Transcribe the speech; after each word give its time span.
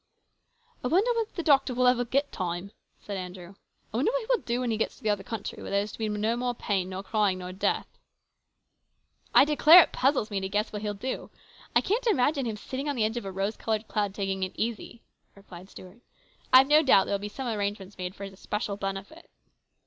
"I 0.83 0.87
wonder 0.87 1.11
if 1.21 1.35
the 1.35 1.43
doctor 1.43 1.73
ever 1.73 1.95
will 1.99 2.05
get 2.05 2.31
time?" 2.31 2.71
said 3.05 3.17
Andrew." 3.17 3.53
I 3.93 3.97
wonder 3.97 4.11
what 4.11 4.21
he 4.21 4.25
will 4.31 4.41
do 4.41 4.61
when 4.61 4.71
he 4.71 4.77
gets 4.77 4.97
THE 4.99 5.07
CONFERENCE. 5.09 5.49
253 5.51 5.55
to 5.55 5.61
the 5.61 5.61
other 5.61 5.61
country, 5.61 5.61
where 5.61 5.71
there 5.71 5.81
is 5.83 5.91
to 5.91 5.99
be 5.99 6.09
no 6.09 6.35
more 6.35 6.55
pain 6.55 6.89
nor 6.89 7.03
crying 7.03 7.37
nor 7.37 7.51
death!"" 7.51 7.85
I 9.39 9.45
declare, 9.45 9.83
it 9.83 9.91
puzzles 9.91 10.31
me 10.31 10.39
to 10.39 10.49
guess 10.49 10.73
what 10.73 10.81
he'll 10.81 10.95
do. 10.95 11.29
I 11.75 11.81
can't 11.81 12.07
imagine 12.07 12.47
him 12.47 12.57
sitting 12.57 12.89
on 12.89 12.95
the 12.95 13.03
edge 13.03 13.15
of 13.17 13.25
a 13.25 13.31
rose 13.31 13.57
coloured 13.57 13.87
cloud 13.87 14.15
taking 14.15 14.41
it 14.41 14.53
easy," 14.55 15.03
replied 15.35 15.69
Stuart." 15.69 15.99
I 16.51 16.57
have 16.57 16.67
no 16.67 16.81
doubt 16.81 17.05
there 17.05 17.13
will 17.13 17.19
be 17.19 17.29
some 17.29 17.45
arrangements 17.45 17.99
made 17.99 18.15
for 18.15 18.23
his 18.23 18.39
special 18.39 18.77
benefit." 18.77 19.29